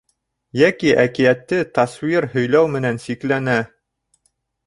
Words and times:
Йәки 0.59 0.93
әкиәтте 1.01 1.59
тасуир 1.75 2.27
һөйләү 2.33 2.73
менән 2.77 2.99
сикләнә. 3.05 3.59